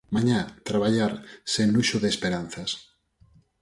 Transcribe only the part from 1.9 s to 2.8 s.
de esperanzas.